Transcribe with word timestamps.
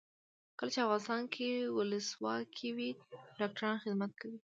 کله 0.57 0.69
چې 0.73 0.79
افغانستان 0.83 1.21
کې 1.33 1.49
ولسواکي 1.77 2.69
وي 2.77 2.89
ډاکټران 3.39 3.75
خدمت 3.83 4.11
کوي. 4.21 4.37